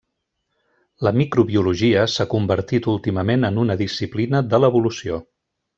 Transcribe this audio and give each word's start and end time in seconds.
La 1.07 1.13
microbiologia 1.21 2.07
s'ha 2.15 2.27
convertit 2.33 2.91
últimament 2.97 3.49
en 3.53 3.63
una 3.67 3.79
disciplina 3.87 4.45
de 4.53 4.65
l'evolució. 4.65 5.27